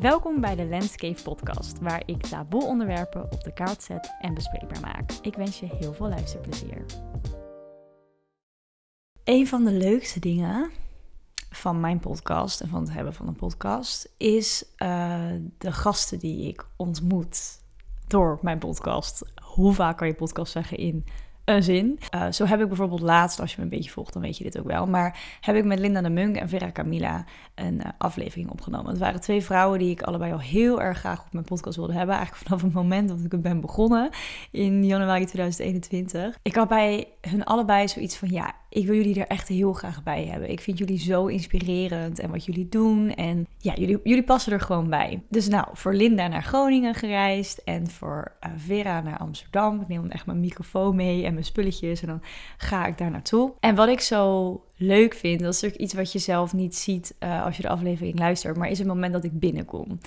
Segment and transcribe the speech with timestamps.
[0.00, 4.80] Welkom bij de Landscape Podcast, waar ik taboe onderwerpen op de kaart zet en bespreekbaar
[4.80, 5.12] maak.
[5.22, 6.84] Ik wens je heel veel luisterplezier.
[9.24, 10.70] Een van de leukste dingen
[11.50, 16.48] van mijn podcast en van het hebben van een podcast is uh, de gasten die
[16.48, 17.62] ik ontmoet
[18.06, 19.32] door mijn podcast.
[19.42, 21.04] Hoe vaak kan je podcast zeggen in
[21.44, 21.98] een zin.
[22.14, 24.44] Uh, zo heb ik bijvoorbeeld laatst, als je me een beetje volgt, dan weet je
[24.44, 24.86] dit ook wel.
[24.86, 28.90] Maar heb ik met Linda de Munk en Vera Camilla een uh, aflevering opgenomen.
[28.90, 31.92] Het waren twee vrouwen die ik allebei al heel erg graag op mijn podcast wilde
[31.92, 32.14] hebben.
[32.14, 34.10] Eigenlijk vanaf het moment dat ik ben begonnen
[34.50, 36.38] in januari 2021.
[36.42, 40.02] Ik had bij hun allebei zoiets van: ja, ik wil jullie er echt heel graag
[40.02, 40.50] bij hebben.
[40.50, 43.14] Ik vind jullie zo inspirerend en wat jullie doen.
[43.14, 45.22] En ja, jullie, jullie passen er gewoon bij.
[45.28, 49.80] Dus nou, voor Linda naar Groningen gereisd en voor uh, Vera naar Amsterdam.
[49.80, 52.22] Ik neem echt mijn microfoon mee en mijn spulletjes en dan
[52.56, 53.52] ga ik daar naartoe.
[53.60, 57.14] En wat ik zo leuk vind, dat is natuurlijk iets wat je zelf niet ziet
[57.20, 59.98] uh, als je de aflevering luistert, maar is het moment dat ik binnenkom.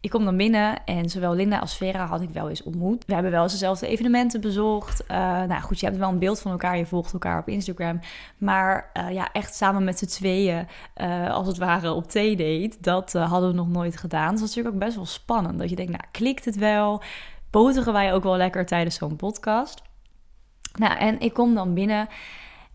[0.00, 3.04] Ik kom dan binnen en zowel Linda als Vera had ik wel eens ontmoet.
[3.06, 5.02] We hebben wel eens dezelfde evenementen bezocht.
[5.02, 8.00] Uh, nou goed, je hebt wel een beeld van elkaar, je volgt elkaar op Instagram.
[8.38, 10.66] Maar uh, ja, echt samen met z'n tweeën,
[11.30, 14.30] als het ware op thee-date, dat hadden we nog nooit gedaan.
[14.30, 15.58] Dus dat is natuurlijk ook best wel spannend.
[15.58, 17.02] Dat je denkt, nou klikt het wel?
[17.50, 19.82] Boteren wij ook wel lekker tijdens zo'n podcast?
[20.78, 22.08] Nou, en ik kom dan binnen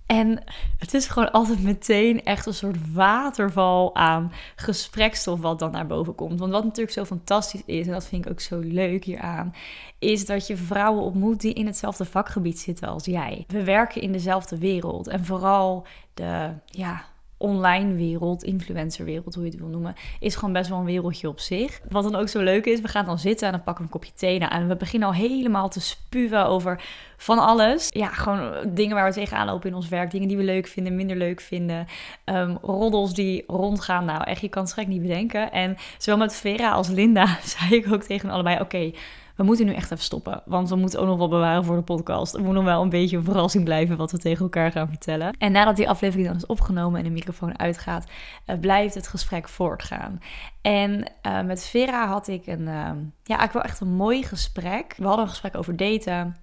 [0.10, 0.44] en
[0.78, 6.16] het is gewoon altijd meteen echt een soort waterval aan gesprekstof wat dan naar boven
[6.16, 6.40] komt.
[6.40, 9.54] Want wat natuurlijk zo fantastisch is, en dat vind ik ook zo leuk hieraan,
[10.00, 13.44] is dat je vrouwen ontmoet die in hetzelfde vakgebied zitten als jij.
[13.48, 15.08] We werken in dezelfde wereld.
[15.08, 17.06] En vooral de, ja,
[17.40, 21.40] online wereld, influencerwereld, hoe je het wil noemen, is gewoon best wel een wereldje op
[21.40, 21.82] zich.
[21.90, 24.00] Wat dan ook zo leuk is, we gaan dan zitten en dan pakken we een
[24.00, 26.84] kopje thee na en we beginnen al helemaal te spuwen over
[27.18, 27.88] van alles.
[27.90, 30.96] Ja, gewoon dingen waar we tegenaan lopen in ons werk, dingen die we leuk vinden,
[30.96, 31.88] minder leuk vinden,
[32.26, 34.06] um, roddels die rondgaan.
[34.06, 35.52] Nou, echt, je kan het gek niet bedenken.
[35.52, 38.92] En zowel met Vera als Linda zei ik ook tegen allebei, oké,
[39.40, 40.42] we moeten nu echt even stoppen.
[40.46, 42.34] Want we moeten ook nog wel bewaren voor de podcast.
[42.34, 45.36] Er moet nog wel een beetje een verrassing blijven wat we tegen elkaar gaan vertellen.
[45.38, 48.10] En nadat die aflevering dan is opgenomen en de microfoon uitgaat,
[48.48, 50.20] uh, blijft het gesprek voortgaan.
[50.62, 52.92] En uh, met Vera had ik een, uh,
[53.24, 54.94] ja, ik wel echt een mooi gesprek.
[54.98, 56.36] We hadden een gesprek over daten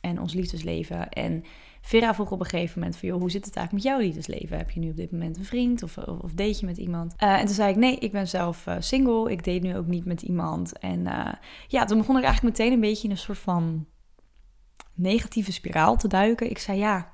[0.00, 1.08] en ons liefdesleven.
[1.08, 1.44] En
[1.84, 4.56] Vera vroeg op een gegeven moment van, joh, hoe zit het eigenlijk met jouw liefdesleven?
[4.56, 7.14] Heb je nu op dit moment een vriend of, of, date je met iemand?
[7.18, 9.30] Uh, en toen zei ik, nee, ik ben zelf uh, single.
[9.30, 10.78] Ik date nu ook niet met iemand.
[10.78, 11.32] En uh,
[11.68, 13.86] ja, toen begon ik eigenlijk meteen een beetje in een soort van
[14.94, 16.50] negatieve spiraal te duiken.
[16.50, 17.12] Ik zei, ja,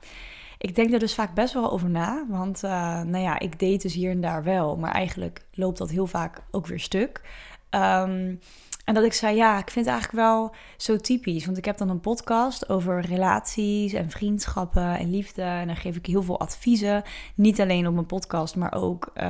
[0.59, 2.27] ik denk er dus vaak best wel over na.
[2.29, 4.77] Want, nou ja, ik date dus hier en daar wel.
[4.77, 7.21] Maar eigenlijk loopt dat heel vaak ook weer stuk.
[7.71, 8.41] Um,
[8.85, 11.45] en dat ik zei, ja, ik vind het eigenlijk wel zo typisch.
[11.45, 15.43] Want ik heb dan een podcast over relaties en vriendschappen en liefde.
[15.43, 17.03] En dan geef ik heel veel adviezen.
[17.35, 19.25] Niet alleen op mijn podcast, maar ook uh,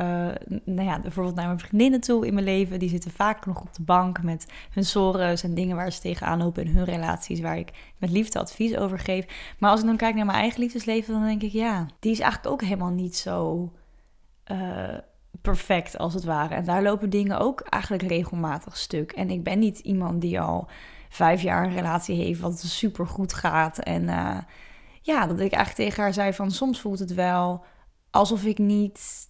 [0.64, 2.78] nou ja, bijvoorbeeld naar mijn vriendinnen toe in mijn leven.
[2.78, 6.38] Die zitten vaak nog op de bank met hun sores en dingen waar ze tegenaan
[6.38, 7.40] lopen in hun relaties.
[7.40, 9.54] Waar ik met liefde advies over geef.
[9.58, 12.20] Maar als ik dan kijk naar mijn eigen liefdesleven, dan denk ik, ja, die is
[12.20, 13.72] eigenlijk ook helemaal niet zo...
[14.52, 14.98] Uh,
[15.42, 16.54] perfect als het ware.
[16.54, 19.12] En daar lopen dingen ook eigenlijk regelmatig stuk.
[19.12, 20.68] En ik ben niet iemand die al
[21.08, 23.78] vijf jaar een relatie heeft wat super goed gaat.
[23.78, 24.38] En uh,
[25.02, 27.64] ja, dat ik eigenlijk tegen haar zei van soms voelt het wel
[28.10, 29.29] alsof ik niet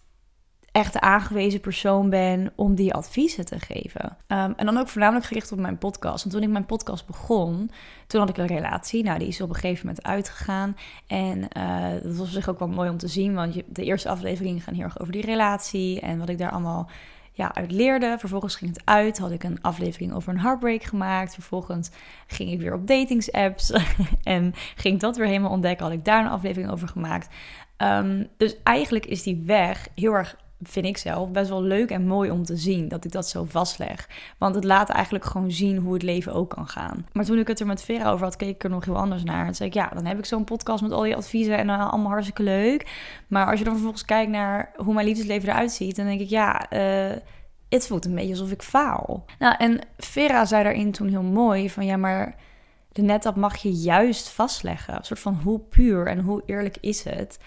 [0.72, 4.16] echt de aangewezen persoon ben om die adviezen te geven.
[4.28, 6.25] Um, en dan ook voornamelijk gericht op mijn podcast.
[6.25, 7.70] Want toen ik mijn podcast begon,
[8.06, 9.03] toen had ik een relatie.
[9.03, 10.76] Nou, die is op een gegeven moment uitgegaan.
[11.06, 13.34] En uh, dat was op zich ook wel mooi om te zien.
[13.34, 16.00] Want je, de eerste afleveringen gaan heel erg over die relatie.
[16.00, 16.91] En wat ik daar allemaal
[17.32, 18.16] ja, uit leerde.
[18.19, 19.19] Vervolgens ging het uit.
[19.19, 21.34] Had ik een aflevering over een heartbreak gemaakt.
[21.34, 21.91] Vervolgens
[22.26, 23.72] ging ik weer op datingsapps.
[24.22, 25.86] en ging dat weer helemaal ontdekken.
[25.86, 27.28] Had ik daar een aflevering over gemaakt.
[27.78, 32.06] Um, dus eigenlijk is die weg heel erg vind ik zelf, best wel leuk en
[32.06, 34.09] mooi om te zien dat ik dat zo vastleg.
[34.38, 37.06] Want het laat eigenlijk gewoon zien hoe het leven ook kan gaan.
[37.12, 39.25] Maar toen ik het er met Vera over had, keek ik er nog heel anders
[39.25, 39.47] naar.
[39.47, 41.91] En zei ik, ja, dan heb ik zo'n podcast met al die adviezen en uh,
[41.91, 42.87] allemaal hartstikke leuk.
[43.26, 46.28] Maar als je dan vervolgens kijkt naar hoe mijn liefdesleven eruit ziet, dan denk ik,
[46.28, 47.16] ja, uh,
[47.69, 49.25] het voelt een beetje alsof ik faal.
[49.39, 52.34] Nou, en Vera zei daarin toen heel mooi van, ja, maar
[52.92, 54.97] de netap mag je juist vastleggen.
[54.97, 57.39] Een soort van hoe puur en hoe eerlijk is het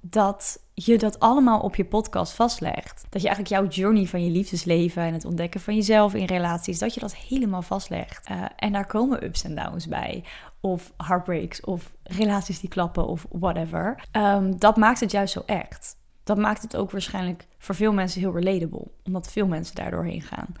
[0.00, 3.06] dat je dat allemaal op je podcast vastlegt.
[3.08, 6.78] Dat je eigenlijk jouw journey van je liefdesleven en het ontdekken van jezelf in relaties,
[6.78, 8.30] dat je dat helemaal vastlegt.
[8.30, 10.24] Uh, en daar komen ups en downs bij.
[10.60, 14.04] Of heartbreaks, of relaties die klappen, of whatever.
[14.12, 15.96] Um, dat maakt het juist zo echt.
[16.24, 18.86] Dat maakt het ook waarschijnlijk voor veel mensen heel relatable.
[19.04, 20.54] Omdat veel mensen daardoor heen gaan.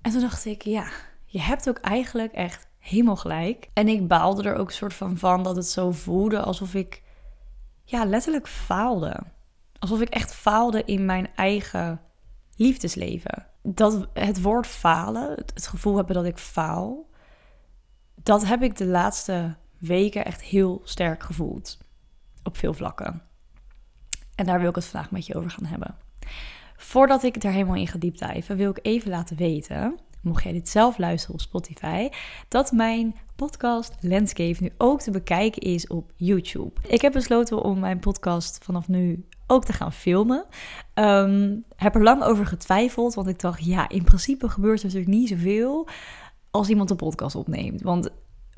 [0.00, 0.86] En toen dacht ik, ja,
[1.24, 3.68] je hebt ook eigenlijk echt helemaal gelijk.
[3.72, 7.01] En ik baalde er ook soort van van dat het zo voelde alsof ik
[7.92, 9.16] ja, letterlijk faalde.
[9.78, 12.00] Alsof ik echt faalde in mijn eigen
[12.56, 13.46] liefdesleven.
[13.62, 17.10] dat het woord falen, het gevoel hebben dat ik faal,
[18.14, 21.78] dat heb ik de laatste weken echt heel sterk gevoeld.
[22.42, 23.22] Op veel vlakken.
[24.34, 25.96] En daar wil ik het vandaag met je over gaan hebben.
[26.76, 30.68] Voordat ik er helemaal in ga diepdijven, wil ik even laten weten, mocht jij dit
[30.68, 32.08] zelf luisteren op Spotify,
[32.48, 36.80] dat mijn podcast Landscape nu ook te bekijken is op YouTube.
[36.88, 40.44] Ik heb besloten om mijn podcast vanaf nu ook te gaan filmen.
[40.94, 45.12] Um, heb er lang over getwijfeld, want ik dacht, ja, in principe gebeurt er natuurlijk
[45.12, 45.88] niet zoveel
[46.50, 47.82] als iemand een podcast opneemt.
[47.82, 48.10] Want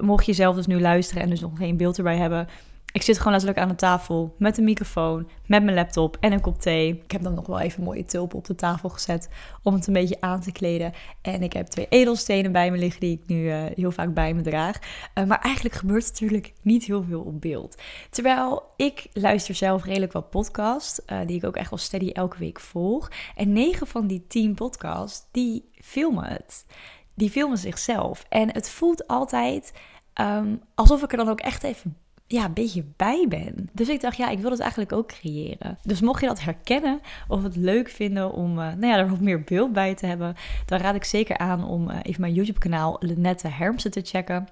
[0.03, 2.49] mocht je zelf dus nu luisteren en dus nog geen beeld erbij hebben,
[2.95, 6.41] ik zit gewoon letterlijk aan de tafel met een microfoon, met mijn laptop en een
[6.41, 7.01] kop thee.
[7.05, 9.29] Ik heb dan nog wel even mooie tulpen op de tafel gezet
[9.63, 10.93] om het een beetje aan te kleden.
[11.23, 14.35] En ik heb twee edelstenen bij me liggen die ik nu uh, heel vaak bij
[14.35, 14.79] me draag.
[15.15, 17.83] Uh, maar eigenlijk gebeurt natuurlijk niet heel veel op beeld.
[18.11, 22.39] Terwijl ik luister zelf redelijk wat podcasts, uh, die ik ook echt wel steady elke
[22.39, 23.11] week volg.
[23.37, 26.67] En negen van die tien podcasts, die filmen het.
[27.15, 28.25] Die filmen zichzelf.
[28.29, 29.73] En het voelt altijd
[30.21, 33.69] um, alsof ik er dan ook echt even ja, een beetje bij ben.
[33.73, 35.79] Dus ik dacht, ja, ik wil het eigenlijk ook creëren.
[35.83, 39.21] Dus mocht je dat herkennen of het leuk vinden om uh, nou ja, er wat
[39.21, 40.35] meer beeld bij te hebben,
[40.67, 44.49] dan raad ik zeker aan om uh, even mijn YouTube-kanaal Lenette Hermsen te checken.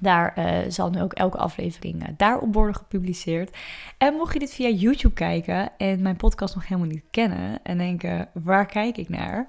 [0.00, 3.56] Daar uh, zal nu ook elke aflevering uh, worden gepubliceerd.
[3.98, 7.78] En mocht je dit via YouTube kijken en mijn podcast nog helemaal niet kennen en
[7.78, 9.48] denken, waar kijk ik naar?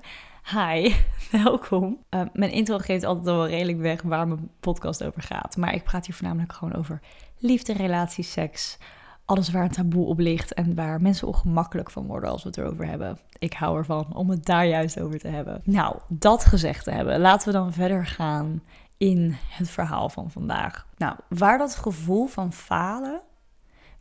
[0.51, 0.93] Hi,
[1.43, 2.03] welkom.
[2.09, 5.57] Uh, mijn intro geeft altijd wel redelijk weg waar mijn podcast over gaat.
[5.57, 7.01] Maar ik praat hier voornamelijk gewoon over
[7.37, 8.77] liefde, relaties, seks.
[9.25, 12.57] Alles waar een taboe op ligt en waar mensen ongemakkelijk van worden als we het
[12.57, 13.19] erover hebben.
[13.39, 15.61] Ik hou ervan om het daar juist over te hebben.
[15.63, 18.63] Nou, dat gezegd te hebben, laten we dan verder gaan
[18.97, 20.87] in het verhaal van vandaag.
[20.97, 23.21] Nou, waar dat gevoel van falen,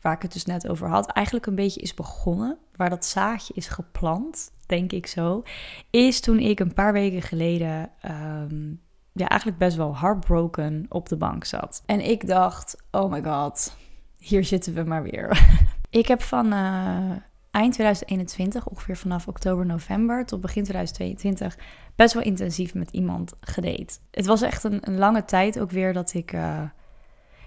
[0.00, 3.54] waar ik het dus net over had, eigenlijk een beetje is begonnen, waar dat zaadje
[3.54, 5.42] is geplant, denk ik zo,
[5.90, 8.80] is toen ik een paar weken geleden um,
[9.12, 11.82] ja, eigenlijk best wel heartbroken op de bank zat.
[11.86, 13.76] En ik dacht, oh my god,
[14.16, 15.58] hier zitten we maar weer.
[15.90, 17.10] ik heb van uh,
[17.50, 21.58] eind 2021, ongeveer vanaf oktober, november tot begin 2022,
[21.96, 23.98] best wel intensief met iemand gedate.
[24.10, 26.32] Het was echt een, lange tijd ook weer dat ik...
[26.32, 26.62] Uh,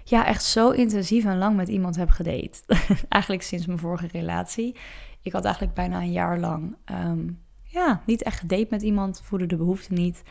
[0.04, 2.60] ja, echt zo intensief en lang met iemand heb gedate.
[3.08, 4.76] eigenlijk sinds mijn vorige relatie.
[5.22, 9.46] Ik had eigenlijk bijna een jaar lang um, ja, niet echt gedate met iemand, voelde
[9.46, 10.22] de behoefte niet.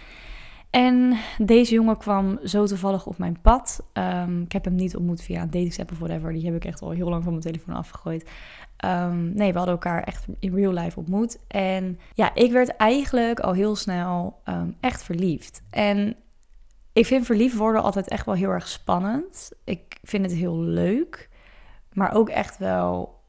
[0.69, 3.83] En deze jongen kwam zo toevallig op mijn pad.
[3.93, 6.33] Um, ik heb hem niet ontmoet via een datingsapp of whatever.
[6.33, 8.29] Die heb ik echt al heel lang van mijn telefoon afgegooid.
[8.85, 11.39] Um, nee, we hadden elkaar echt in real life ontmoet.
[11.47, 14.41] En ja, ik werd eigenlijk al heel snel
[14.79, 15.63] echt verliefd.
[15.69, 16.15] En
[16.93, 19.51] ik vind verliefd worden altijd echt wel heel erg spannend.
[19.63, 21.29] Ik vind het heel leuk.
[21.93, 23.21] Maar ook echt wel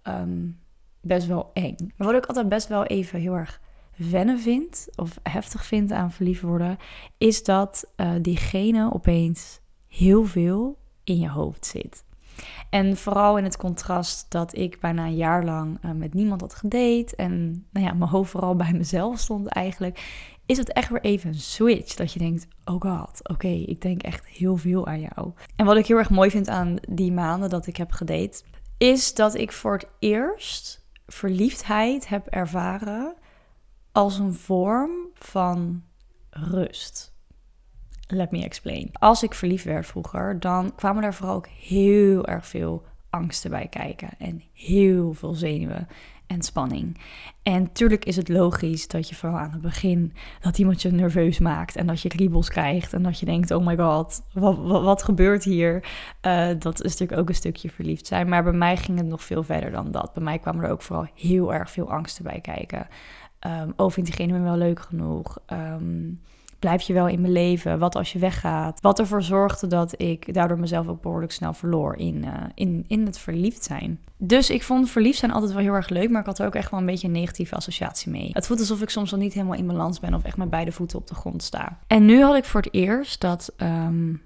[1.00, 1.76] best wel eng.
[1.96, 3.60] Maar wat ik altijd best wel even heel erg
[3.96, 6.76] wennen vind of heftig vind aan verliefd worden,
[7.18, 12.04] is dat uh, diegene opeens heel veel in je hoofd zit.
[12.70, 16.54] En vooral in het contrast dat ik bijna een jaar lang uh, met niemand had
[16.54, 19.98] gedate en nou ja, mijn hoofd vooral bij mezelf stond eigenlijk,
[20.46, 21.94] is het echt weer even een switch.
[21.94, 25.32] Dat je denkt, oh god, oké, ik denk echt heel veel aan jou.
[25.56, 28.42] En wat ik heel erg mooi vind aan die maanden dat ik heb gedate,
[28.78, 33.14] is dat ik voor het eerst verliefdheid heb ervaren
[33.92, 35.82] als een vorm van
[36.30, 37.12] rust.
[38.06, 38.90] Let me explain.
[38.92, 43.68] Als ik verliefd werd vroeger, dan kwamen er vooral ook heel erg veel angsten bij
[43.68, 45.88] kijken en heel veel zenuwen
[46.26, 47.00] en spanning.
[47.42, 51.38] En tuurlijk is het logisch dat je vooral aan het begin dat iemand je nerveus
[51.38, 55.02] maakt en dat je kriebels krijgt en dat je denkt: oh my god, wat, wat,
[55.02, 55.74] gebeurt hier?
[56.22, 58.28] Uh, dat is natuurlijk ook een stukje verliefd zijn.
[58.28, 60.12] Maar bij mij ging het nog veel verder dan dat.
[60.12, 62.88] Bij mij kwamen er ook vooral heel erg veel angsten bij kijken.
[63.46, 65.38] Um, oh, vindt diegene me wel leuk genoeg?
[65.52, 66.20] Um,
[66.58, 67.78] blijf je wel in mijn leven?
[67.78, 68.80] Wat als je weggaat?
[68.80, 73.06] Wat ervoor zorgde dat ik daardoor mezelf ook behoorlijk snel verloor in, uh, in, in
[73.06, 74.00] het verliefd zijn.
[74.16, 76.54] Dus ik vond verliefd zijn altijd wel heel erg leuk, maar ik had er ook
[76.54, 78.30] echt wel een beetje een negatieve associatie mee.
[78.32, 80.72] Het voelt alsof ik soms al niet helemaal in balans ben of echt met beide
[80.72, 81.78] voeten op de grond sta.
[81.86, 84.22] En nu had ik voor het eerst dat um,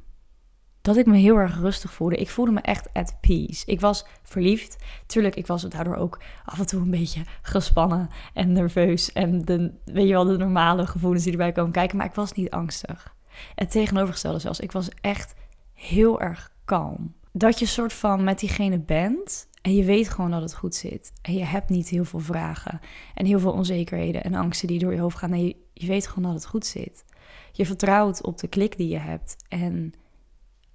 [0.83, 2.17] dat ik me heel erg rustig voelde.
[2.17, 3.67] Ik voelde me echt at peace.
[3.67, 4.77] Ik was verliefd.
[5.07, 9.13] Tuurlijk, ik was daardoor ook af en toe een beetje gespannen en nerveus.
[9.13, 11.97] En de, weet je wel, de normale gevoelens die erbij komen kijken.
[11.97, 13.15] Maar ik was niet angstig.
[13.55, 14.61] Het tegenovergestelde zelfs.
[14.61, 15.35] Ik was echt
[15.75, 17.15] heel erg kalm.
[17.33, 21.13] Dat je soort van met diegene bent en je weet gewoon dat het goed zit.
[21.23, 22.81] En je hebt niet heel veel vragen
[23.15, 25.31] en heel veel onzekerheden en angsten die door je hoofd gaan.
[25.31, 27.05] Nee, je weet gewoon dat het goed zit.
[27.53, 29.95] Je vertrouwt op de klik die je hebt en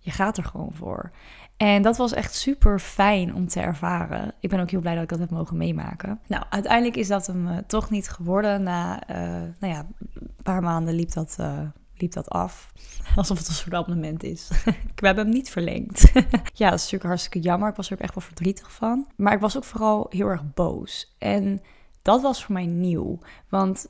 [0.04, 1.12] Je gaat er gewoon voor.
[1.58, 4.34] En dat was echt super fijn om te ervaren.
[4.40, 6.20] Ik ben ook heel blij dat ik dat heb mogen meemaken.
[6.28, 8.64] Nou, uiteindelijk is dat hem uh, toch niet geworden.
[8.64, 9.16] Na uh,
[9.60, 11.60] nou ja, een paar maanden liep dat, uh,
[11.96, 12.74] liep dat af.
[13.16, 14.50] Alsof het een soort abonnement is.
[14.96, 16.12] We hebben hem niet verlengd.
[16.54, 17.70] ja, dat is natuurlijk hartstikke jammer.
[17.70, 19.08] Ik was er ook echt wel verdrietig van.
[19.16, 21.16] Maar ik was ook vooral heel erg boos.
[21.18, 21.62] En
[22.02, 23.20] dat was voor mij nieuw.
[23.50, 23.88] Want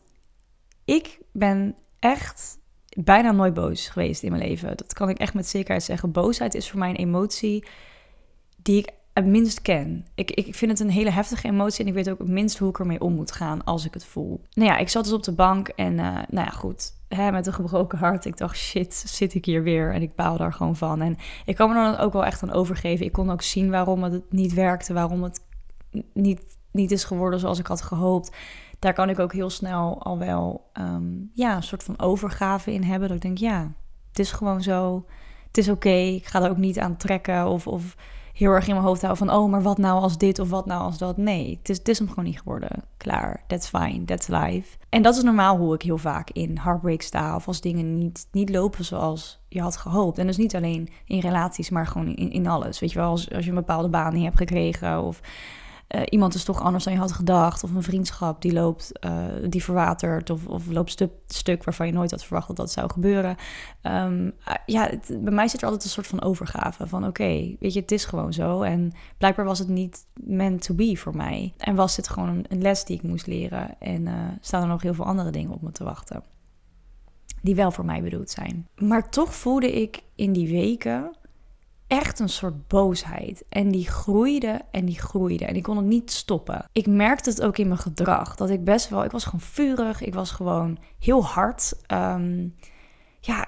[0.86, 2.58] ik ben echt
[2.96, 4.78] bijna nooit boos geweest in mijn leven.
[4.78, 6.12] Dat kan ik echt met zekerheid zeggen.
[6.12, 7.66] Boosheid is voor mij een emotie
[8.62, 10.06] die ik het minst ken.
[10.16, 12.70] Ik, ik vind het een hele heftige emotie en ik weet ook het minst hoe
[12.70, 14.42] ik ermee om moet gaan als ik het voel.
[14.54, 17.48] Nou ja, ik zat dus op de bank en uh, nou ja, goed, hè, met
[17.48, 18.26] een gebroken hart.
[18.26, 19.94] Ik dacht, shit, zit ik hier weer?
[19.94, 21.02] En ik baal daar gewoon van.
[21.02, 23.06] En ik kan me dan ook wel echt aan overgeven.
[23.06, 25.42] Ik kon ook zien waarom het niet werkte, waarom het
[26.14, 28.32] niet, niet is geworden zoals ik had gehoopt
[28.84, 32.84] daar kan ik ook heel snel al wel um, ja, een soort van overgave in
[32.84, 33.08] hebben.
[33.08, 33.72] Dat ik denk, ja,
[34.10, 35.06] het is gewoon zo.
[35.48, 35.90] Het is oké.
[35.90, 37.96] Ik ga er ook niet aan trekken of, of
[38.34, 39.36] heel erg in mijn hoofd houden van...
[39.38, 41.18] oh, maar wat nou als dit of wat nou als dat?
[41.18, 42.84] Nee, het is, het is hem gewoon niet geworden.
[42.98, 44.78] Klaar, that's fine, that's life.
[44.90, 47.36] En dat is normaal hoe ik heel vaak in heartbreak sta...
[47.36, 50.18] of als dingen niet, niet lopen zoals je had gehoopt.
[50.18, 52.80] En dus niet alleen in relaties, maar gewoon in, in alles.
[52.80, 55.02] Weet je wel, als, als je een bepaalde baan niet hebt gekregen...
[55.02, 55.22] of
[55.90, 57.64] uh, iemand is toch anders dan je had gedacht.
[57.64, 60.30] Of een vriendschap die loopt, uh, die verwatert.
[60.30, 63.36] Of, of loopt stuk, stuk waarvan je nooit had verwacht dat dat zou gebeuren.
[63.82, 64.34] Um,
[64.66, 66.88] ja, het, bij mij zit er altijd een soort van overgave.
[66.88, 68.62] Van oké, weet je, het is gewoon zo.
[68.62, 71.54] En blijkbaar was het niet meant to be voor mij.
[71.58, 73.80] En was dit gewoon een, een les die ik moest leren.
[73.80, 76.24] En uh, staan er nog heel veel andere dingen op me te wachten.
[77.42, 78.68] Die wel voor mij bedoeld zijn.
[78.78, 81.16] Maar toch voelde ik in die weken
[81.98, 83.44] echt een soort boosheid.
[83.50, 85.46] En die groeide en die groeide.
[85.46, 86.66] En ik kon het niet stoppen.
[86.72, 88.36] Ik merkte het ook in mijn gedrag.
[88.36, 89.04] Dat ik best wel.
[89.04, 90.02] Ik was gewoon vurig.
[90.02, 91.74] Ik was gewoon heel hard.
[91.88, 92.56] Um,
[93.20, 93.48] ja,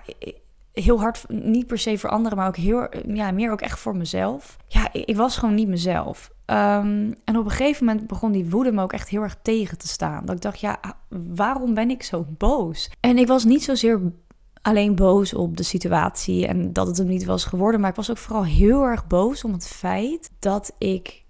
[0.74, 1.26] heel hard.
[1.28, 2.88] Niet per se voor anderen, maar ook heel.
[3.08, 4.58] Ja, meer ook echt voor mezelf.
[4.68, 6.32] Ja, ik, was gewoon niet mezelf.
[6.46, 9.78] Um, en op een gegeven moment begon die woede me ook echt heel erg tegen
[9.78, 10.26] te staan.
[10.26, 10.80] Dat ik dacht, ja,
[11.36, 12.92] waarom ben ik zo boos?
[13.00, 14.02] En ik was niet zozeer
[14.66, 17.80] alleen boos op de situatie en dat het hem niet was geworden.
[17.80, 21.24] Maar ik was ook vooral heel erg boos om het feit dat ik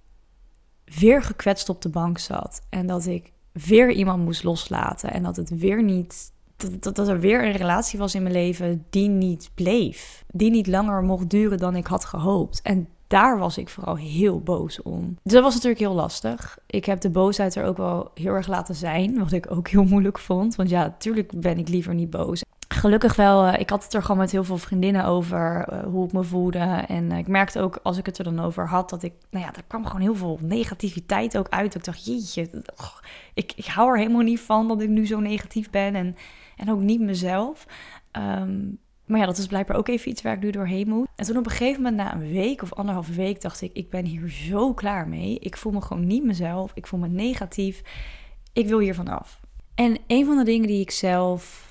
[0.99, 2.61] weer gekwetst op de bank zat.
[2.69, 5.11] En dat ik weer iemand moest loslaten.
[5.11, 6.33] En dat het weer niet.
[6.79, 10.23] Dat, dat er weer een relatie was in mijn leven die niet bleef.
[10.27, 12.61] Die niet langer mocht duren dan ik had gehoopt.
[12.61, 15.17] En daar was ik vooral heel boos om.
[15.23, 16.57] Dus dat was natuurlijk heel lastig.
[16.67, 19.83] Ik heb de boosheid er ook wel heel erg laten zijn, wat ik ook heel
[19.83, 20.55] moeilijk vond.
[20.55, 24.01] Want ja, natuurlijk ben ik liever niet boos gelukkig wel, uh, ik had het er
[24.01, 26.83] gewoon met heel veel vriendinnen over uh, hoe ik me voelde.
[26.87, 29.45] En uh, ik merkte ook als ik het er dan over had, dat ik, nou
[29.45, 31.75] ja, er kwam gewoon heel veel negativiteit ook uit.
[31.75, 32.97] Ik dacht, jeetje, oh,
[33.33, 36.15] ik, ik hou er helemaal niet van dat ik nu zo negatief ben en,
[36.57, 37.65] en ook niet mezelf.
[38.11, 41.07] Um, maar ja, dat is blijkbaar ook even iets waar ik nu doorheen moet.
[41.15, 43.89] En toen op een gegeven moment, na een week of anderhalve week, dacht ik: ik
[43.89, 45.39] ben hier zo klaar mee.
[45.39, 46.71] Ik voel me gewoon niet mezelf.
[46.73, 47.81] Ik voel me negatief.
[48.53, 49.39] Ik wil hier vanaf.
[49.75, 51.64] En een van de dingen die ik zelf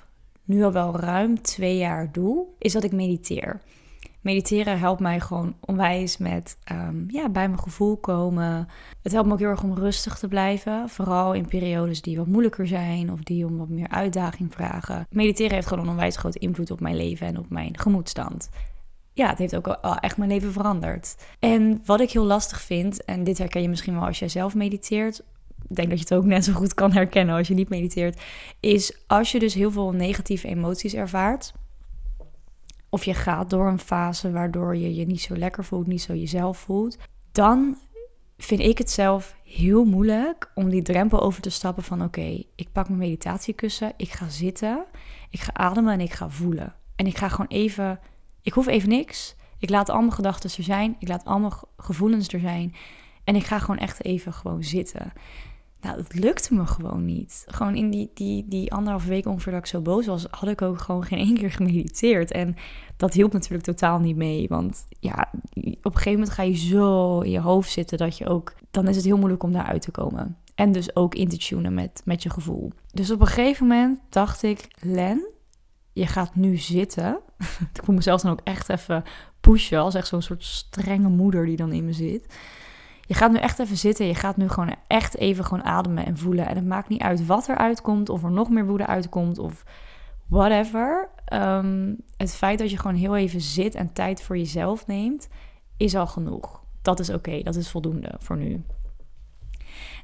[0.44, 3.60] nu al wel ruim twee jaar doe, is dat ik mediteer.
[4.20, 8.68] Mediteren helpt mij gewoon onwijs met um, ja, bij mijn gevoel komen.
[9.02, 10.88] Het helpt me ook heel erg om rustig te blijven.
[10.88, 15.06] Vooral in periodes die wat moeilijker zijn of die om wat meer uitdaging vragen.
[15.10, 18.48] Mediteren heeft gewoon een onwijs grote invloed op mijn leven en op mijn gemoedstand.
[19.12, 21.16] Ja, het heeft ook al echt mijn leven veranderd.
[21.38, 24.54] En wat ik heel lastig vind, en dit herken je misschien wel als jij zelf
[24.54, 25.22] mediteert,
[25.68, 28.22] denk dat je het ook net zo goed kan herkennen als je niet mediteert,
[28.60, 31.52] is als je dus heel veel negatieve emoties ervaart,
[32.88, 36.14] of je gaat door een fase waardoor je je niet zo lekker voelt, niet zo
[36.14, 36.98] jezelf voelt,
[37.32, 37.76] dan
[38.36, 42.72] vind ik het zelf heel moeilijk om die drempel over te stappen van oké, ik
[42.72, 44.84] pak mijn meditatiekussen, ik ga zitten,
[45.30, 46.74] ik ga ademen en ik ga voelen.
[46.96, 48.00] En ik ga gewoon even,
[48.42, 49.36] ik hoef even niks.
[49.58, 52.74] Ik laat al mijn gedachten er zijn, ik laat al mijn gevoelens er zijn.
[53.24, 55.12] En ik ga gewoon echt even gewoon zitten.
[55.84, 57.44] Nou, dat lukte me gewoon niet.
[57.46, 60.62] Gewoon in die, die, die anderhalve week ongeveer dat ik zo boos was, had ik
[60.62, 62.30] ook gewoon geen één keer gemediteerd.
[62.30, 62.56] En
[62.96, 64.48] dat hielp natuurlijk totaal niet mee.
[64.48, 68.26] Want ja, op een gegeven moment ga je zo in je hoofd zitten dat je
[68.26, 70.36] ook, dan is het heel moeilijk om daaruit te komen.
[70.54, 72.72] En dus ook in te tunen met, met je gevoel.
[72.92, 75.26] Dus op een gegeven moment dacht ik, Len,
[75.92, 77.18] je gaat nu zitten.
[77.74, 79.04] ik moet mezelf dan ook echt even
[79.40, 82.26] pushen, als echt zo'n soort strenge moeder die dan in me zit.
[83.06, 84.06] Je gaat nu echt even zitten.
[84.06, 86.46] Je gaat nu gewoon echt even gewoon ademen en voelen.
[86.46, 88.08] En het maakt niet uit wat er uitkomt.
[88.08, 89.38] Of er nog meer woede uitkomt.
[89.38, 89.64] Of
[90.26, 91.08] whatever.
[91.32, 95.28] Um, het feit dat je gewoon heel even zit en tijd voor jezelf neemt.
[95.76, 96.62] Is al genoeg.
[96.82, 97.42] Dat is oké.
[97.42, 98.64] dat is voldoende voor nu.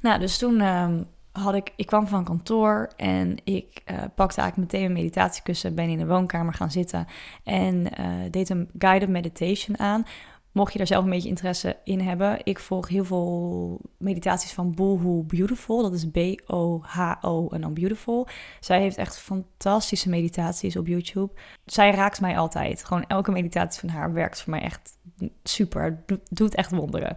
[0.00, 4.56] Nou, dus toen um, had ik, ik kwam van kantoor en ik uh, pakte eigenlijk
[4.56, 7.06] meteen mijn meditatiekussen, ben in de woonkamer gaan zitten
[7.44, 10.04] en uh, deed een guided meditation aan.
[10.52, 14.74] Mocht je daar zelf een beetje interesse in hebben, ik volg heel veel meditaties van
[14.74, 15.82] Boohoo Beautiful.
[15.82, 18.28] Dat is B-O-H-O en dan Beautiful.
[18.60, 21.32] Zij heeft echt fantastische meditaties op YouTube.
[21.64, 22.84] Zij raakt mij altijd.
[22.84, 24.98] Gewoon elke meditatie van haar werkt voor mij echt
[25.42, 26.04] super.
[26.30, 27.16] Doet echt wonderen.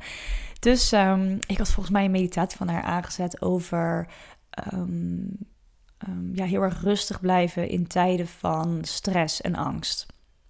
[0.59, 4.07] Dus um, ik had volgens mij een meditatie van haar aangezet over
[4.73, 5.37] um,
[6.07, 10.05] um, ja, heel erg rustig blijven in tijden van stress en angst.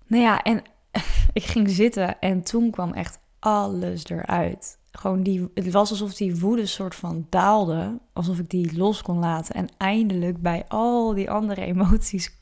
[0.08, 0.63] Nou ja, en
[1.34, 4.78] ik ging zitten en toen kwam echt alles eruit.
[4.92, 9.20] Gewoon die, het was alsof die woede soort van daalde, alsof ik die los kon
[9.20, 12.38] laten en eindelijk bij al die andere emoties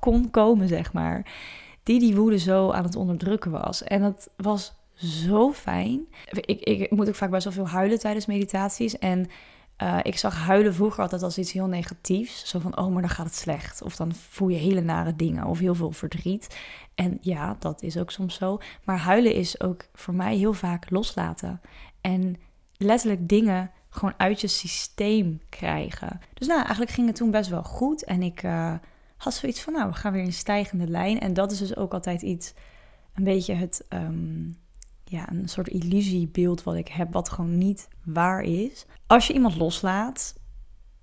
[0.00, 1.26] kon komen, zeg maar.
[1.82, 3.82] Die die woede zo aan het onderdrukken was.
[3.82, 6.06] En dat was zo fijn.
[6.30, 8.98] Ik, ik moet ook vaak best wel veel huilen tijdens meditaties.
[8.98, 9.26] En
[9.82, 12.48] uh, ik zag huilen vroeger altijd als iets heel negatiefs.
[12.48, 13.82] Zo van, oh, maar dan gaat het slecht.
[13.82, 16.56] Of dan voel je hele nare dingen of heel veel verdriet.
[16.94, 18.58] En ja, dat is ook soms zo.
[18.84, 21.60] Maar huilen is ook voor mij heel vaak loslaten.
[22.00, 22.36] En
[22.76, 26.20] letterlijk dingen gewoon uit je systeem krijgen.
[26.34, 28.04] Dus nou, eigenlijk ging het toen best wel goed.
[28.04, 28.74] En ik uh,
[29.16, 31.20] had zoiets van, nou, we gaan weer in stijgende lijn.
[31.20, 32.54] En dat is dus ook altijd iets,
[33.14, 33.84] een beetje het...
[33.88, 34.58] Um,
[35.10, 38.86] ja, een soort illusiebeeld wat ik heb, wat gewoon niet waar is.
[39.06, 40.34] Als je iemand loslaat,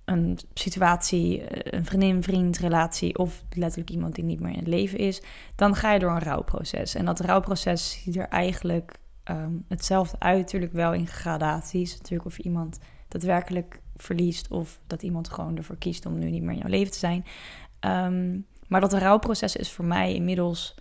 [0.04, 4.66] een situatie, eh, een vriendin, vriend, relatie of letterlijk iemand die niet meer in het
[4.66, 5.22] leven is,
[5.54, 6.94] dan ga je door een rouwproces.
[6.94, 11.96] En dat rouwproces ziet er eigenlijk ehm, hetzelfde uit, natuurlijk wel in gradaties.
[11.96, 16.52] Natuurlijk of iemand daadwerkelijk verliest of dat iemand gewoon ervoor kiest om nu niet meer
[16.52, 17.24] in jouw leven te zijn.
[17.80, 20.74] Um, maar dat rouwproces is voor mij inmiddels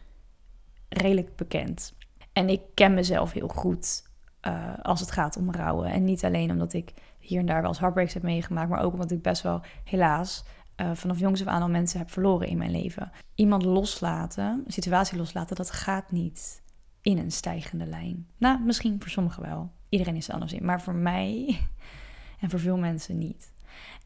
[0.90, 1.94] redelijk bekend.
[2.38, 4.04] En ik ken mezelf heel goed
[4.48, 5.92] uh, als het gaat om rouwen.
[5.92, 8.94] En niet alleen omdat ik hier en daar wel eens heartbreaks heb meegemaakt, maar ook
[8.94, 10.44] omdat ik best wel helaas
[10.82, 13.12] uh, vanaf jongs af aan al mensen heb verloren in mijn leven.
[13.36, 16.64] Iemand loslaten, een situatie loslaten, dat gaat niet
[17.02, 18.28] in een stijgende lijn.
[18.38, 19.72] Nou, misschien voor sommigen wel.
[19.90, 20.66] Iedereen is er anders in.
[20.66, 21.60] Maar voor mij
[22.42, 23.54] en voor veel mensen niet.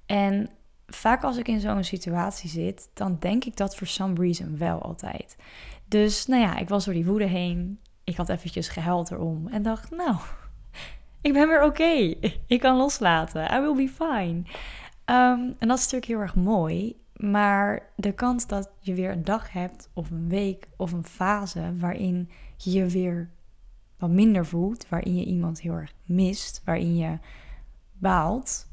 [0.05, 0.49] En
[0.87, 4.81] vaak als ik in zo'n situatie zit, dan denk ik dat for some reason wel
[4.81, 5.35] altijd.
[5.85, 9.61] Dus nou ja, ik was door die woede heen ik had eventjes gehuild erom en
[9.61, 10.15] dacht, nou,
[11.21, 12.13] ik ben weer oké.
[12.47, 13.53] Ik kan loslaten.
[13.53, 14.43] I will be fine.
[15.05, 16.99] Ehm, en dat is natuurlijk heel erg mooi.
[17.15, 21.73] Maar de kans dat je weer een dag hebt, of een week, of een fase
[21.77, 23.29] waarin je je weer
[23.97, 27.17] wat minder voelt, waarin je iemand heel erg mist, waarin je
[27.93, 28.67] baalt,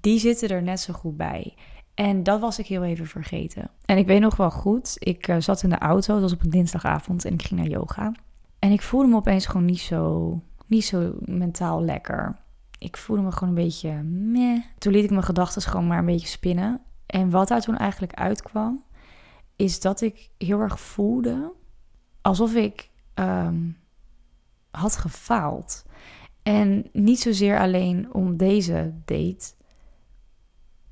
[0.00, 1.54] die zitten er net zo goed bij.
[1.94, 3.70] En dat was ik heel even vergeten.
[3.84, 6.42] En ik weet nog wel goed, ik uh, zat in de auto, dat was op
[6.42, 8.12] een dinsdagavond en ik ging naar yoga.
[8.64, 12.36] En ik voelde me opeens gewoon niet zo, niet zo mentaal lekker.
[12.78, 14.62] Ik voelde me gewoon een beetje meh.
[14.78, 16.80] Toen liet ik mijn gedachten gewoon maar een beetje spinnen.
[17.06, 18.84] En wat daar toen eigenlijk uitkwam,
[19.56, 21.52] is dat ik heel erg voelde
[22.20, 23.76] alsof ik um,
[24.70, 25.84] had gefaald.
[26.42, 29.54] En niet zozeer alleen om deze date,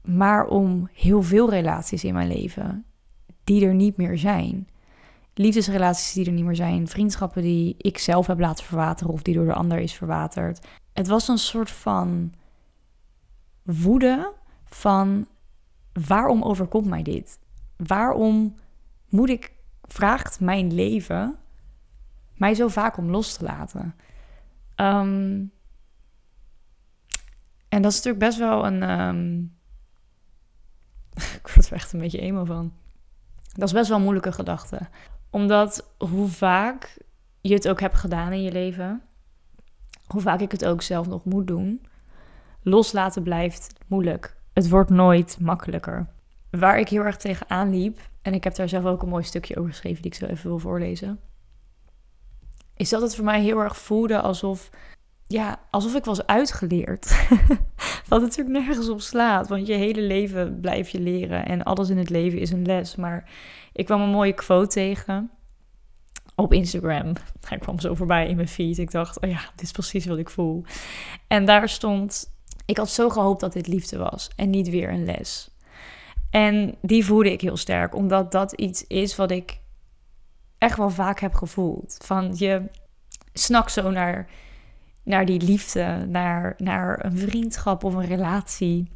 [0.03, 2.85] maar om heel veel relaties in mijn leven
[3.45, 4.67] die er niet meer zijn
[5.35, 9.35] liefdesrelaties die er niet meer zijn, vriendschappen die ik zelf heb laten verwateren of die
[9.35, 10.67] door de ander is verwaterd.
[10.93, 12.35] Het was een soort van
[13.63, 14.33] woede
[14.65, 15.27] van
[15.93, 17.39] waarom overkomt mij dit?
[17.77, 18.55] Waarom
[19.09, 21.37] moet ik, vraagt mijn leven
[22.37, 23.95] mij zo vaak om los te laten?
[24.77, 25.53] Um,
[27.69, 28.91] en dat is natuurlijk best wel een.
[28.91, 29.57] Um,
[31.43, 32.73] ik word er echt een beetje emo van.
[33.53, 34.89] Dat is best wel een moeilijke gedachte
[35.33, 36.99] omdat hoe vaak
[37.41, 39.03] je het ook hebt gedaan in je leven,
[40.07, 41.87] hoe vaak ik het ook zelf nog moet doen,
[42.63, 44.37] loslaten blijft moeilijk.
[44.53, 46.07] Het wordt nooit makkelijker.
[46.51, 49.57] Waar ik heel erg tegenaan liep, en ik heb daar zelf ook een mooi stukje
[49.57, 51.21] over geschreven die ik zo even wil voorlezen,
[52.77, 54.71] is dat het voor mij heel erg voelde alsof,
[55.33, 57.27] ja, alsof ik was uitgeleerd.
[58.09, 61.99] Wat natuurlijk nergens op slaat, want je hele leven blijf je leren en alles in
[61.99, 62.97] het leven is een les.
[62.97, 63.31] Maar
[63.73, 65.31] ik kwam een mooie quote tegen
[66.35, 67.13] op Instagram.
[67.49, 68.79] Hij kwam zo voorbij in mijn feed.
[68.79, 70.65] Ik dacht, oh ja, dit is precies wat ik voel.
[71.27, 72.33] En daar stond,
[72.67, 75.51] ik had zo gehoopt dat dit liefde was en niet weer een les.
[76.31, 79.61] En die voelde ik heel sterk, omdat dat iets is wat ik
[80.59, 81.97] echt wel vaak heb gevoeld.
[82.05, 82.63] Van je
[83.33, 84.29] snakt zo naar,
[85.03, 88.91] naar die liefde, naar, naar een vriendschap of een relatie.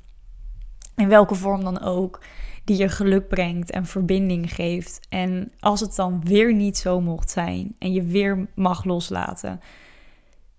[0.97, 2.21] In welke vorm dan ook
[2.65, 5.07] die je geluk brengt en verbinding geeft.
[5.09, 9.61] En als het dan weer niet zo mocht zijn en je weer mag loslaten,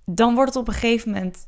[0.05, 1.47] dan wordt het op een gegeven moment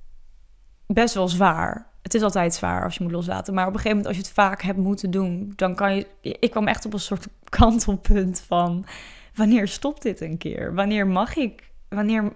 [0.88, 1.88] best wel zwaar.
[2.02, 3.54] het is altijd zwaar als je moet loslaten.
[3.54, 6.08] Maar op een gegeven moment, als je het vaak hebt moeten doen, dan kan je.
[6.22, 7.28] Ik kwam echt op een soort
[7.60, 8.86] kantelpunt van.
[9.36, 10.74] Wanneer stopt dit een keer?
[10.74, 11.72] Wanneer mag ik?
[11.90, 12.34] Wanneer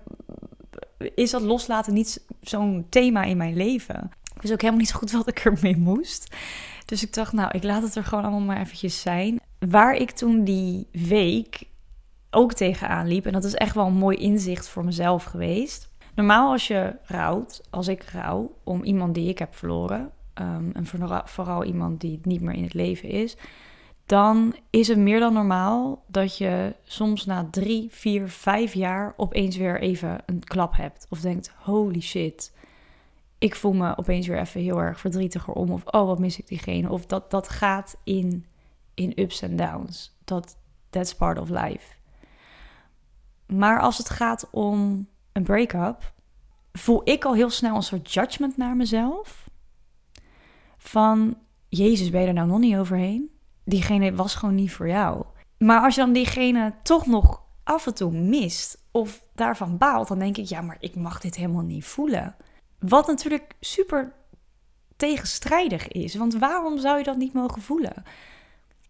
[1.16, 4.12] is dat loslaten niet zo'n thema in mijn leven?
[4.36, 6.36] Ik wist ook helemaal niet zo goed wat ik ermee moest.
[6.86, 9.40] Dus ik dacht, nou, ik laat het er gewoon allemaal maar eventjes zijn.
[9.60, 11.64] Waar ik toen die week
[12.30, 15.90] ook tegenaan liep, en dat is echt wel een mooi inzicht voor mezelf geweest.
[16.16, 20.12] Normaal als je rouwt, als ik rouw om iemand die ik heb verloren,
[20.42, 20.86] um, en
[21.26, 23.38] vooral iemand die niet meer in het leven is,
[24.06, 29.58] dan is het meer dan normaal dat je soms na drie, vier, vijf jaar opeens
[29.58, 31.06] weer even een klap hebt.
[31.10, 32.54] Of denkt, holy shit,
[33.38, 35.72] ik voel me opeens weer even heel erg verdrietiger om.
[35.72, 36.90] Of, oh, wat mis ik diegene.
[36.90, 38.46] Of dat, dat gaat in,
[38.94, 40.16] in ups en downs.
[40.24, 40.58] Dat,
[40.90, 41.94] that's part of life.
[43.46, 46.14] Maar als het gaat om een break-up,
[46.72, 49.50] voel ik al heel snel een soort judgment naar mezelf.
[50.78, 51.38] Van,
[51.70, 53.33] Jezus, ben je er nou nog niet overheen?
[53.64, 55.26] Diegene was gewoon niet voor jou.
[55.58, 60.20] Maar als je dan diegene toch nog af en toe mist of daarvan baalt, dan
[60.20, 62.36] denk ik, ja, maar ik mag dit helemaal niet voelen.
[62.80, 64.14] Wat natuurlijk super
[64.96, 66.16] tegenstrijdig is.
[66.16, 68.04] Want waarom zou je dat niet mogen voelen?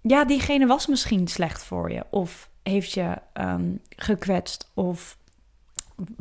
[0.02, 2.06] Ja, diegene was misschien slecht voor je.
[2.10, 4.72] Of heeft je um, gekwetst.
[4.74, 5.18] Of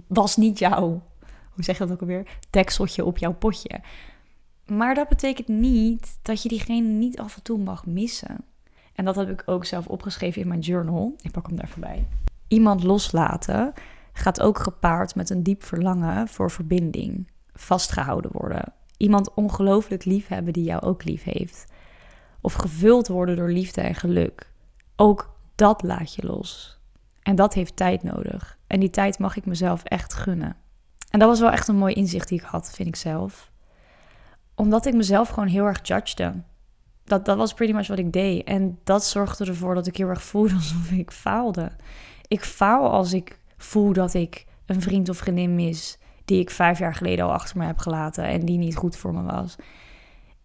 [0.07, 1.03] was niet jouw,
[1.53, 2.39] hoe zeg je dat ook alweer?
[2.51, 3.81] Dekseltje op jouw potje.
[4.67, 8.45] Maar dat betekent niet dat je diegene niet af en toe mag missen.
[8.95, 11.15] En dat heb ik ook zelf opgeschreven in mijn journal.
[11.21, 12.07] Ik pak hem daar voorbij.
[12.49, 13.73] Iemand loslaten
[14.13, 18.73] gaat ook gepaard met een diep verlangen voor verbinding vastgehouden worden.
[18.97, 21.73] Iemand ongelooflijk lief hebben die jou ook lief heeft.
[22.41, 24.53] Of gevuld worden door liefde en geluk.
[24.97, 26.79] Ook dat laat je los.
[27.23, 28.59] En dat heeft tijd nodig.
[28.67, 30.57] En die tijd mag ik mezelf echt gunnen.
[31.11, 33.52] En dat was wel echt een mooi inzicht die ik had, vind ik zelf.
[34.55, 36.33] Omdat ik mezelf gewoon heel erg judgede.
[37.05, 38.45] Dat, dat was pretty much wat ik deed.
[38.45, 41.71] En dat zorgde ervoor dat ik heel erg voelde alsof ik faalde.
[42.29, 46.79] Ik faal als ik voel dat ik een vriend of vriendin mis die ik vijf
[46.79, 49.57] jaar geleden al achter me heb gelaten en die niet goed voor me was.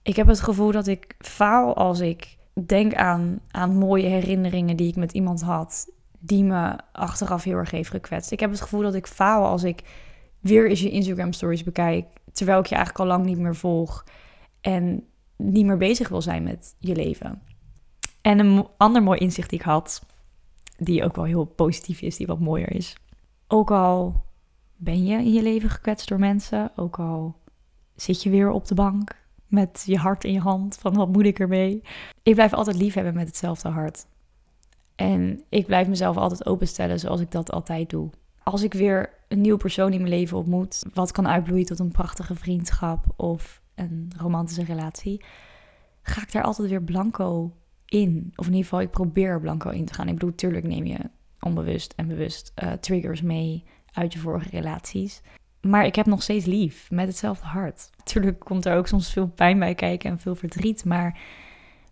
[0.02, 4.88] Ik heb het gevoel dat ik faal als ik denk aan, aan mooie herinneringen die
[4.88, 8.32] ik met iemand had, die me achteraf heel erg heeft gekwetst.
[8.32, 9.82] Ik heb het gevoel dat ik faal als ik
[10.40, 12.06] weer eens je Instagram stories bekijk,
[12.38, 14.04] terwijl ik je eigenlijk al lang niet meer volg
[14.62, 15.04] en
[15.38, 17.42] niet meer bezig wil zijn met je leven.
[18.22, 20.06] En een ander mooi inzicht die ik had,
[20.78, 22.96] die ook wel heel positief is, die wat mooier is.
[23.48, 24.24] Ook al
[24.76, 26.72] ben je in je leven gekwetst door mensen.
[26.76, 27.36] Ook al
[27.96, 31.26] zit je weer op de bank met je hart in je hand van wat moet
[31.26, 31.82] ik ermee.
[32.24, 34.06] Ik blijf altijd lief hebben met hetzelfde hart.
[34.96, 38.10] En ik blijf mezelf altijd openstellen zoals ik dat altijd doe.
[38.44, 41.92] Als ik weer een nieuwe persoon in mijn leven ontmoet, wat kan uitbloeien tot een
[41.92, 45.24] prachtige vriendschap of een romantische relatie,
[46.02, 48.34] ga ik daar altijd weer blanco in.
[48.36, 50.08] Of in ieder geval, ik probeer blanco in te gaan.
[50.08, 51.00] Ik bedoel, tuurlijk neem je
[51.40, 55.22] onbewust en bewust uh, triggers mee uit je vorige relaties.
[55.62, 57.90] Maar ik heb nog steeds lief, met hetzelfde hart.
[57.98, 60.86] Natuurlijk komt er ook soms veel pijn bij kijken en veel verdriet.
[60.86, 61.20] Maar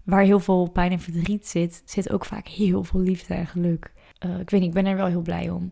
[0.03, 3.91] waar heel veel pijn en verdriet zit, zit ook vaak heel veel liefde en geluk.
[4.25, 5.71] Uh, ik weet niet, ik ben er wel heel blij om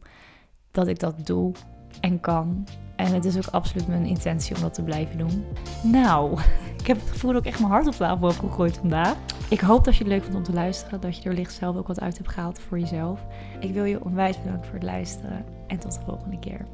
[0.73, 1.51] dat ik dat doe
[1.99, 2.65] en kan.
[2.95, 5.45] En het is ook absoluut mijn intentie om dat te blijven doen.
[5.83, 6.39] Nou,
[6.81, 9.15] ik heb het gevoel dat ik echt mijn hart op tafel heb gegooid vandaag.
[9.49, 11.01] Ik hoop dat je het leuk vond om te luisteren.
[11.01, 13.25] Dat je er licht zelf ook wat uit hebt gehaald voor jezelf.
[13.59, 15.45] Ik wil je onwijs bedanken voor het luisteren.
[15.67, 16.65] En tot de volgende keer.